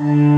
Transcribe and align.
Mm-hmm. 0.00 0.29